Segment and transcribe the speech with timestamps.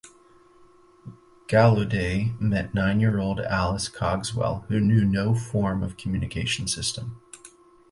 [1.47, 7.21] Gallaudet met nine-year-old Alice Cogswell who knew no form of communication system.